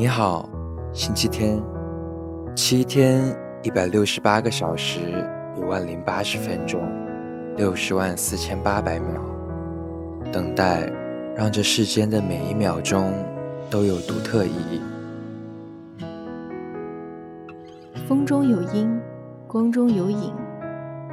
[0.00, 0.48] 你好，
[0.94, 1.62] 星期天，
[2.56, 4.98] 七天一百六十八个小时，
[5.54, 6.80] 一万零八十分钟，
[7.58, 9.20] 六十万四千八百秒，
[10.32, 10.90] 等待，
[11.36, 13.12] 让这世间的每一秒钟
[13.68, 14.80] 都有独特意义。
[18.08, 18.98] 风中有音，
[19.46, 20.32] 光中有影，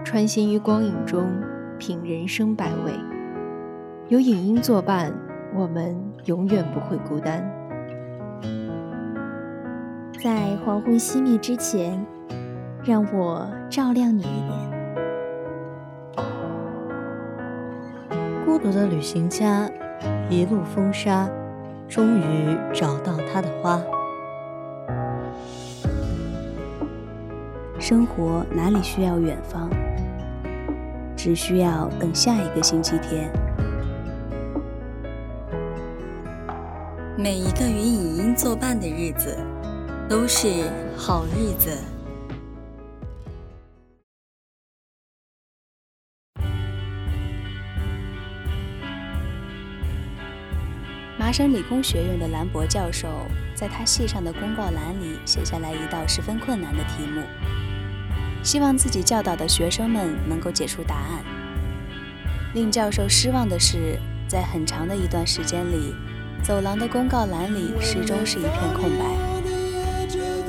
[0.05, 1.29] 穿行于光影中，
[1.77, 2.93] 品人生百味。
[4.07, 5.13] 有影音作伴，
[5.53, 5.93] 我们
[6.23, 7.45] 永远不会孤单。
[10.17, 12.03] 在黄昏熄灭之前，
[12.83, 14.57] 让我照亮你一点。
[18.43, 19.69] 孤独的旅行家，
[20.27, 21.29] 一路风沙，
[21.87, 23.79] 终于找到他的花。
[27.77, 29.69] 生活哪里需要远方？
[31.15, 33.31] 只需要等下一个星期天。
[37.15, 39.37] 每一个与影音作伴的日子。
[40.09, 41.77] 都是好日子。
[51.19, 53.09] 麻省理工学院的兰博教授
[53.53, 57.21] 在他系上的公告栏里写下来一道十分困难的题目，
[58.41, 61.21] 希望自己教导的学生们能够解出答案。
[62.53, 65.93] 令教授失望的是，在很长的一段时间里，
[66.41, 69.26] 走廊的公告栏里始终是一片空白。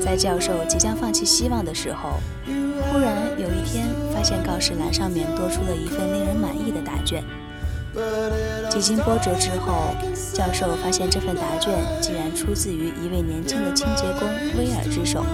[0.03, 7.23] 在教授即将放弃希望的时候，忽然有一天发现告示栏上面多出了一份令人满意的答卷。
[8.69, 9.95] 几经波折之后，
[10.33, 14.27] 教授发现这份答卷竟然出自于一位年轻的清洁工
[14.57, 15.25] 威尔之手。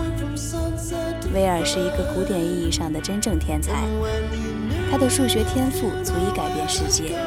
[1.34, 3.84] 威尔是一个古典意义上的真正天才，
[4.90, 7.18] 他的数学天赋足以改变世界。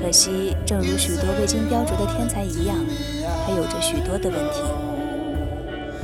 [0.00, 2.76] 可惜，正如许多未经雕琢的天才一样，
[3.44, 4.91] 他有着许多的问题。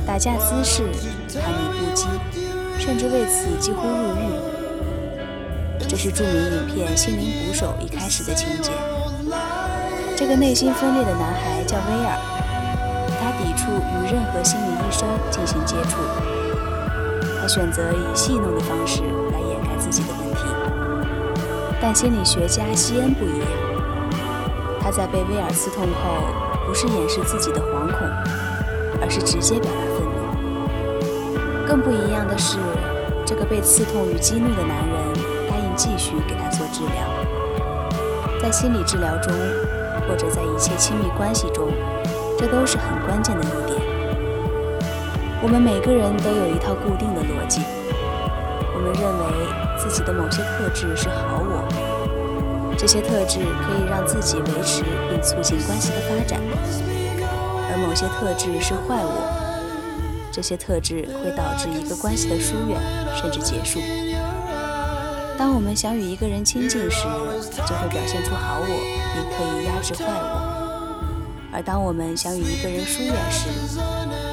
[0.09, 0.81] 打架滋事，
[1.39, 2.07] 叛逆不羁，
[2.79, 4.25] 甚至为此几乎入狱。
[5.87, 8.71] 这是著名影片《心灵捕手》一开始的情节。
[10.17, 12.17] 这个内心分裂的男孩叫威尔，
[13.21, 15.99] 他抵触与任何心理医生进行接触，
[17.39, 20.41] 他选择以戏弄的方式来掩盖自己的问题。
[21.79, 23.47] 但心理学家西恩不一样，
[24.81, 28.07] 他在被威尔刺痛后，不是掩饰自己的惶恐，
[29.03, 29.88] 而是直接表达。
[31.69, 32.57] 更不一样的是，
[33.23, 35.13] 这个被刺痛与激怒的男人
[35.47, 37.05] 答应继续给他做治疗。
[38.41, 39.31] 在心理治疗中，
[40.07, 41.69] 或者在一切亲密关系中，
[42.39, 43.79] 这都是很关键的一点。
[45.43, 47.61] 我们每个人都有一套固定的逻辑，
[48.73, 56.41] 我们认为自己的某些特质是好我，这些特质可以让自己维持并促进关系的发展，
[57.69, 59.48] 而某些特质是坏我。
[60.39, 62.79] 这些特质会导致一个关系的疏远，
[63.13, 63.77] 甚至结束。
[65.37, 67.03] 当我们想与一个人亲近时，
[67.67, 68.65] 就会表现出好我，
[69.13, 70.39] 并刻意压制坏我；
[71.51, 73.49] 而当我们想与一个人疏远时，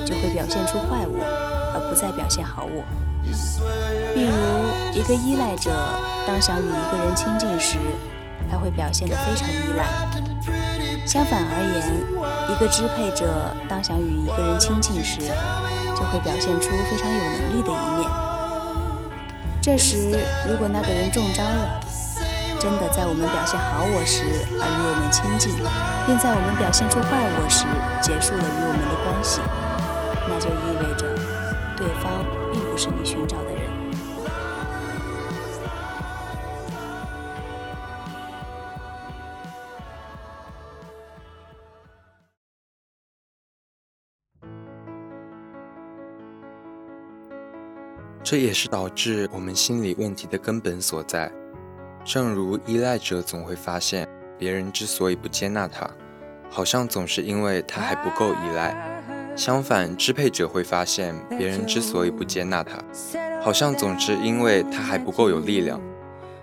[0.07, 1.19] 就会表现出坏我，
[1.75, 2.85] 而不再表现好我。
[4.15, 4.31] 例如，
[4.95, 5.73] 一个依赖者
[6.25, 7.79] 当想与一个人亲近时，
[8.49, 9.85] 他会表现得非常依赖；
[11.05, 13.27] 相反而言，一个支配者
[13.69, 15.19] 当想与一个人亲近时，
[15.97, 18.11] 就会表现出非常有能力的一面。
[19.63, 20.13] 这时，
[20.47, 21.81] 如果那个人中招了，
[22.61, 24.23] 真的在我们表现好我时
[24.61, 25.51] 而与我们亲近，
[26.07, 27.65] 并在我们表现出坏我时
[28.01, 29.41] 结束了与我们的关系，
[30.29, 31.09] 那就意味着
[31.77, 33.56] 对方并不是你寻找的
[48.29, 51.31] 这也是导致我们心理问题的根本所在。
[52.05, 55.89] 正如依赖者总会发现，别人之所以不接纳他，
[56.51, 58.75] 好像总是因为他还不够依赖；
[59.37, 62.83] 相反，支配者会发现，别人之所以不接纳他，
[63.41, 65.81] 好像总是因为他还不够有力量。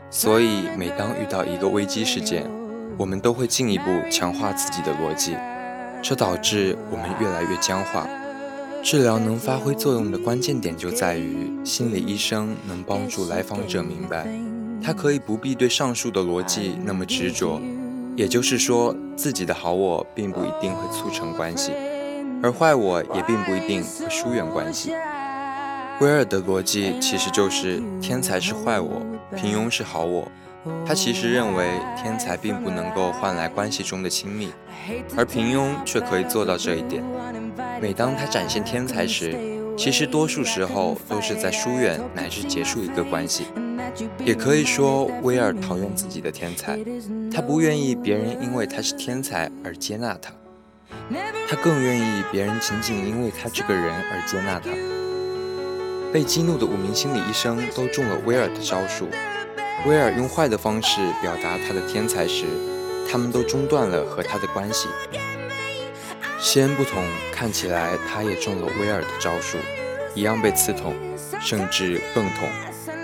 [0.10, 2.50] 所以，每当遇到一个危机事件，
[2.98, 5.36] 我们都会进一步强化自己的逻辑，
[6.02, 8.08] 这导致我们越来越僵化。
[8.84, 14.28] 治疗能发挥作用的关键点就在于，心理医生能帮助来访者明白，
[14.84, 17.62] 他可以不必对上述的逻辑那么执着。
[18.18, 21.72] 也就是说，自己的好我并不一定会促成关系，
[22.44, 24.92] 而坏我也并不一定会疏远关系。
[26.02, 29.02] 威尔的逻辑其实就是：天才是坏我，
[29.34, 30.28] 平庸是好我。
[30.86, 31.72] 他其实认为，
[32.02, 34.50] 天才并不能够换来关系中的亲密，
[35.16, 37.02] 而平庸却可以做到这一点。
[37.82, 39.36] 每当他展现天才时，
[39.78, 43.46] 其实多数时候都是在疏远乃至结束一个关系。
[44.24, 46.80] 也可以说，威尔讨厌自己的天才，
[47.32, 50.32] 他不愿意别人因为他是天才而接纳他，
[51.48, 54.70] 他更愿意别人仅仅因为他这个人而接纳他。
[56.12, 59.08] 被激怒的五名心理医生都中了威尔的招数。
[59.86, 62.46] 威尔用坏的方式表达他的天才时，
[63.12, 64.88] 他们都中断了和他的关系。
[66.44, 67.02] 西恩不同，
[67.32, 69.58] 看起来他也中了威尔的招数，
[70.14, 70.94] 一样被刺痛，
[71.40, 72.50] 甚至更痛。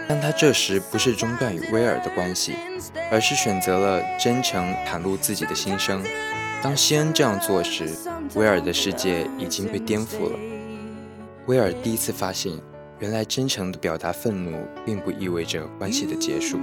[0.10, 2.58] 但他这时不是中断与威尔的关系，
[3.10, 6.04] 而是选择了真诚袒露自己的心声。
[6.62, 7.88] 当西恩这样做时，
[8.36, 10.38] 威尔的世界已经被颠覆了。
[11.46, 12.52] 威尔第一次发现。
[13.00, 16.60] 原来，真诚的表达愤怒，并不意味着关系的结束。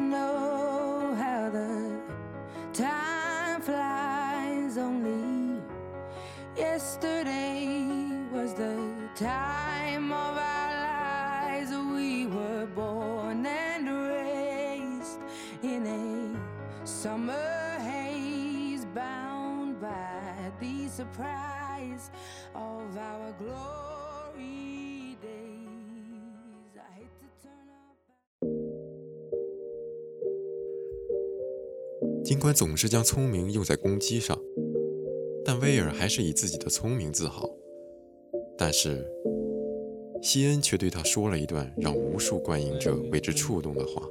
[32.23, 34.37] 尽管总是将聪明用在攻击上，
[35.57, 37.49] 威尔还是以自己的聪明自豪。
[38.57, 39.07] 但是，
[40.23, 44.03] 西恩却对他说了一段让无数观影者为之触动的话：“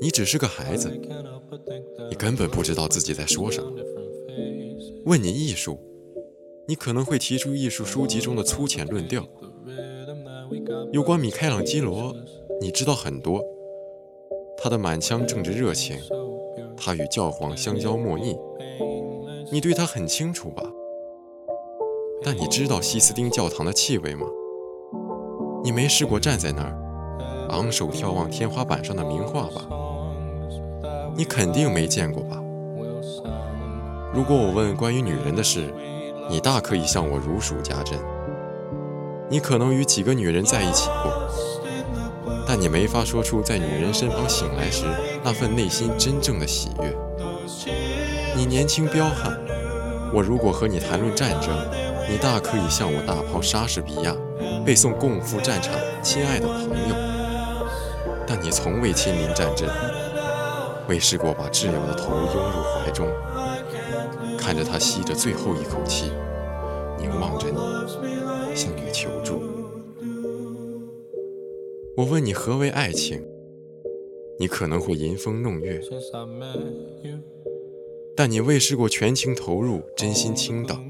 [0.00, 0.90] 你只是个孩子，
[2.08, 3.72] 你根本不知道自己在说什么。
[5.04, 5.78] 问你艺术，
[6.68, 9.26] 你可能会提出艺术书籍中的粗浅论调。
[10.92, 12.14] 有关米开朗基罗，
[12.60, 13.44] 你知道很多，
[14.56, 15.98] 他的满腔政治热情。”
[16.78, 18.36] 他与教皇相交莫逆，
[19.52, 20.62] 你对他很清楚吧？
[22.24, 24.26] 但你知道西斯丁教堂的气味吗？
[25.62, 29.68] 你没试过站在那儿，昂首眺望天花板上的名画吧？
[31.16, 32.42] 你肯定没见过吧？
[34.12, 35.72] 如果我问关于女人的事，
[36.28, 37.98] 你大可以向我如数家珍。
[39.28, 41.12] 你可能与几个女人在一起过。
[42.48, 44.84] 但你没法说出在女人身旁醒来时
[45.24, 46.96] 那份内心真正的喜悦。
[48.36, 49.34] 你年轻彪悍，
[50.12, 51.56] 我如果和你谈论战争，
[52.06, 54.14] 你大可以向我大炮莎士比亚
[54.62, 56.94] 背诵《共赴战场，亲爱的朋友》。
[58.26, 59.70] 但你从未亲临战阵，
[60.86, 63.08] 未试过把挚友的头拥入怀中，
[64.36, 66.12] 看着他吸着最后一口气，
[66.98, 67.56] 凝望着你，
[68.54, 69.40] 向你求助。
[71.96, 73.24] 我问你何为爱情，
[74.38, 75.80] 你可能会吟风弄月，
[78.16, 80.80] 但你未试过全情投入、真心倾倒。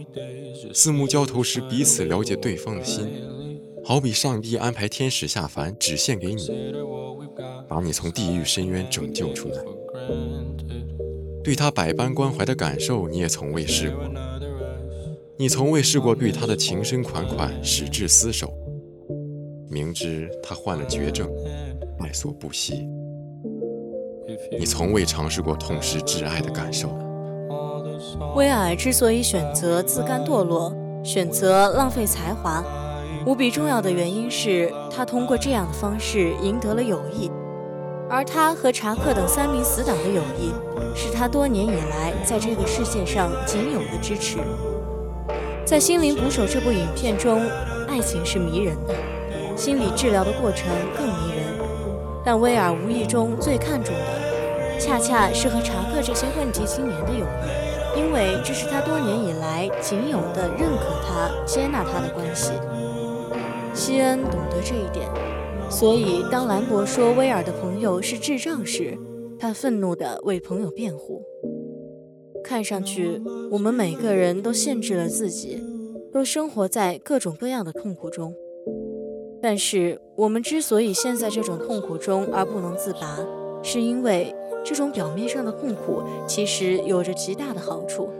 [0.72, 3.08] 四目交投时，彼此了解对方的心，
[3.84, 6.48] 好比上帝安排天使下凡，只献给你，
[7.68, 9.64] 把你从地狱深渊拯救出来。
[11.42, 14.02] 对他百般关怀的感受，你也从未试过。
[15.38, 18.52] 你从未试过对他的情深款款、矢志厮守。
[19.68, 21.28] 明知他患了绝症，
[22.00, 22.86] 爱所不惜。
[24.58, 27.05] 你从未尝试过痛失挚爱的感受。
[28.34, 30.72] 威尔之所以选择自甘堕落，
[31.02, 32.64] 选择浪费才华，
[33.24, 37.30] 无比重要的原因是他通过这样的方式赢得了友谊。
[38.08, 40.52] 而他和查克等三名死党的友谊，
[40.94, 44.38] 是他多年以来在这个世界上仅有的支持。
[45.64, 47.42] 在《心灵捕手》这部影片中，
[47.88, 48.94] 爱情是迷人的。
[49.56, 51.46] 心理治疗的过程更迷人，
[52.24, 57.65] 但威尔无意中最看重的，恰恰是和查克这些问题青年的友谊，
[57.96, 62.52] 因为这是他多年以来仅有的认可他、接纳他的关系。
[63.74, 65.08] 西恩懂得这一点，
[65.70, 68.96] 所以当兰博说威尔的朋友是智障时，
[69.38, 71.22] 他愤怒地为朋友辩护。
[72.44, 75.60] 看上去，我们每个人都限制了自己，
[76.12, 78.32] 都生活在各种各样的痛苦中。
[79.42, 83.18] 但是，我们之所以陷在这种痛苦中而不能自拔，
[83.62, 84.34] 是因为
[84.68, 88.10] 这种表面上的痛苦其实有着极大的好处。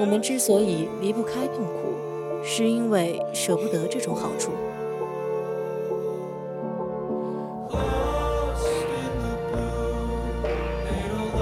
[0.00, 1.92] 我们之所以离不开痛苦，
[2.42, 4.52] 是因为舍不得这种好处。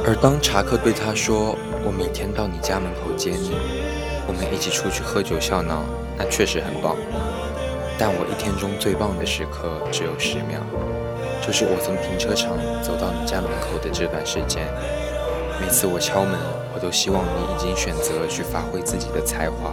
[0.04, 1.56] 而当查克对他说
[1.86, 3.52] ：“我每天到你家门口接你，
[4.26, 5.84] 我们一起出去喝酒笑闹，
[6.18, 6.96] 那确实很棒。”
[7.96, 10.60] 但我一天中最棒的时刻只有十秒，
[11.44, 14.66] 就是我从停车场走到你家门口的这段时间。
[15.60, 16.38] 每次我敲门，
[16.74, 19.72] 我都希望你已经选择去发挥自己的才华，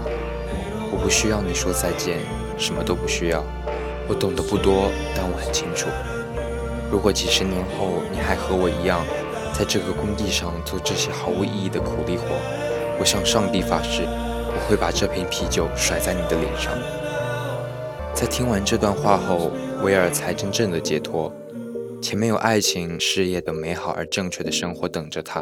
[0.92, 2.20] 我不需要你说再见，
[2.58, 3.44] 什么都不需要。
[4.08, 5.90] 我懂得不多，但我很清楚，
[6.90, 9.06] 如果几十年后你还和我一样，
[9.52, 12.24] 在这个工地上做这些毫无意义的苦力活，
[12.98, 16.72] 我向上帝发誓，我会把这瓶啤酒甩在你的脸上。
[18.14, 19.52] 在听完这段话后，
[19.82, 21.30] 威尔才真正的解脱。
[22.04, 25.42] 前面有爱情、事业等美好而正确的生活等着他，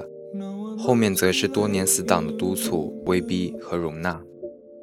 [0.77, 4.21] 后面则是多年死党的督促、威逼和容纳。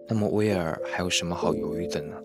[0.08, 2.16] 那么威尔还有什么好犹豫的呢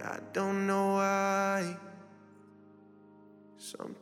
[0.00, 1.87] ？I don't know why.？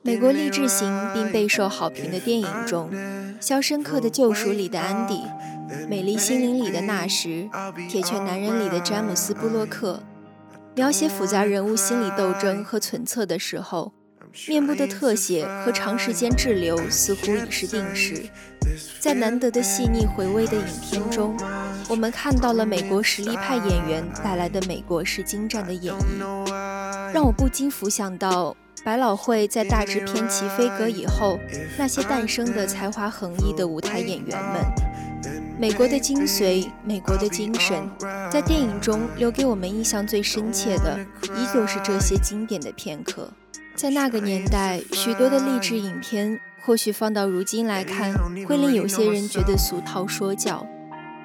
[0.03, 2.91] 美国励志型并备受好评的电影中，
[3.41, 5.15] 《肖申克的救赎》里的安迪，
[5.89, 7.49] 《美丽心灵》里的纳什，
[7.89, 10.03] 《铁拳男人》里的詹姆斯·布洛克，
[10.75, 13.93] 描写复杂人物心理斗争和存测的时候，
[14.49, 18.27] 面部的特写和长时间滞留似乎已是定式。
[19.01, 21.37] 在难得的细腻回味的影片中，
[21.89, 28.57] 我们看到了美国实力派演员带来的美国式精湛的演绎，让我不禁浮想到。
[28.85, 31.39] 百老汇在大制片齐飞格以后，
[31.77, 34.63] 那些诞生的才华横溢的舞台演员们，
[35.59, 37.91] 美国的精髓，美国的精神，
[38.31, 43.29] 在电影中留给我们印象最深切的，依旧是这些经典的片刻。
[43.75, 48.15] 在那个年代，许多的励志影片，或许放到如今来看，
[48.47, 50.65] 会令有些人觉得俗套说教，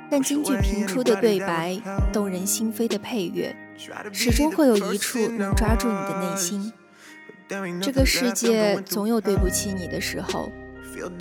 [0.09, 1.79] 但京剧频出的对白，
[2.11, 3.55] 动人心扉的配乐，
[4.11, 6.73] 始终会有一处能抓住你的内心。
[7.81, 10.51] 这个世界总有对不起你的时候，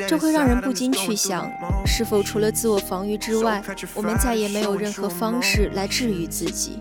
[0.07, 1.51] 这会让人不禁去想：
[1.87, 3.63] 是否除了自我防御之外，
[3.95, 6.79] 我们再也没有任何方式来治愈自己？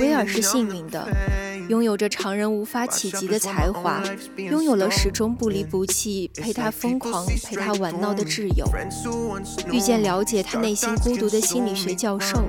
[0.00, 1.06] 威尔是幸运的，
[1.68, 4.02] 拥有着常人无法企及的才华，
[4.36, 8.66] 拥有了始终不离不弃、陪他疯狂、陪他玩闹的挚友，
[9.70, 12.42] 遇见了解他内心孤独的心理学教授。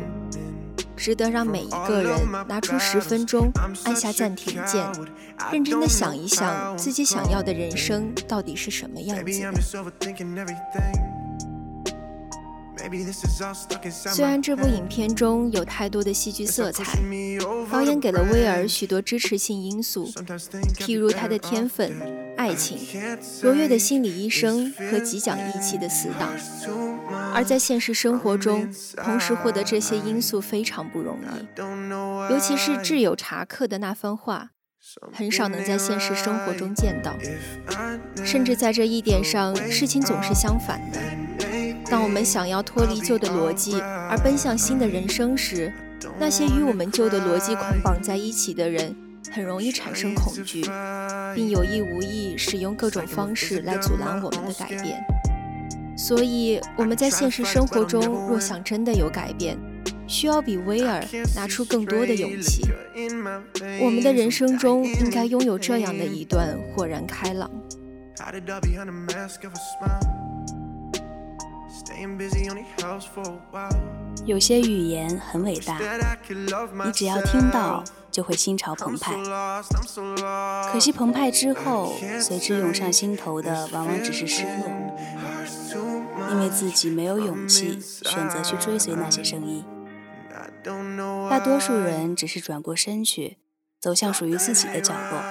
[0.95, 3.51] 值得让每一个人拿出十分钟，
[3.83, 4.85] 按下暂停键，
[5.51, 9.51] 认真的想一想自己想要的人生到底是什么样子的。
[14.13, 16.99] 虽然这部影片中有太多的戏剧色彩，
[17.71, 20.07] 导演给了威尔许多支持性因素，
[20.75, 21.91] 譬如他的天分、
[22.45, 22.77] 爱情、
[23.41, 26.29] 卓越的心理医生和极讲义气的死党。
[27.33, 31.59] 而在现实生活中，同时获得这些因素非常不容易，
[32.31, 34.51] 尤其是挚友查克的那番话，
[35.11, 37.15] 很少能在现实生活中见到。
[38.23, 40.99] 甚至在这一点上，事情总是相反的。
[41.89, 45.73] 当我们想要脱离旧的逻辑而奔向新的人生时，
[46.19, 48.95] 那些与我们旧的逻辑捆绑在一起的人，
[49.31, 50.63] 很容易产生恐惧，
[51.33, 55.03] 并有意无意使用各种方式来阻拦我们的改变。
[55.97, 59.57] 所以我们在现实生活中，若想真的有改变，
[60.07, 61.03] 需要比威尔
[61.35, 62.63] 拿出更多的勇气。
[63.81, 67.49] 我们的人生中应该拥有这样的一段豁然开朗。
[74.25, 75.77] 有些语言很伟大，
[76.85, 77.83] 你只要听到
[78.15, 79.13] 就会心潮澎湃。
[80.71, 84.95] 可惜澎湃之后，随之涌上心头的往往只是失落。
[86.31, 89.65] 因为自己没有勇气选择去追随那些声音，
[91.29, 93.37] 大多数人只是转过身去，
[93.81, 95.21] 走向属于自己的角落，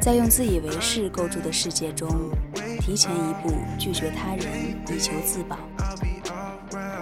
[0.00, 2.08] 在用自以为是构筑的世界中，
[2.80, 4.46] 提前一步拒绝他人，
[4.88, 5.58] 以求自保。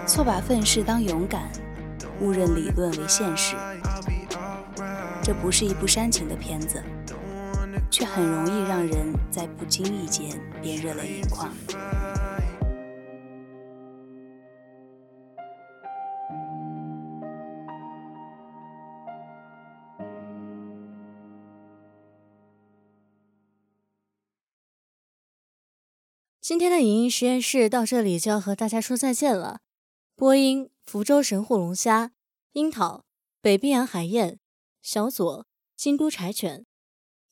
[0.04, 1.48] 错把愤世当勇敢，
[2.20, 3.54] 误认理论为现实。
[5.26, 6.80] 这不是一部煽情的片子，
[7.90, 10.30] 却很容易让人在不经意间
[10.62, 11.52] 便热泪盈眶。
[26.40, 29.58] 今天的影音实验室到这里就要和大家说再见了。
[30.14, 32.12] 播音：福州神户龙虾、
[32.52, 33.02] 樱桃、
[33.42, 34.38] 北冰洋海燕、
[34.86, 36.62] 小左、京都柴犬；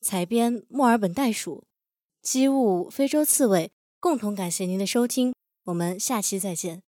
[0.01, 1.63] 采编：墨尔本袋鼠、
[2.21, 3.71] 机务非洲刺猬。
[4.01, 5.33] 共同感谢您的收听，
[5.63, 6.83] 我们下期再见。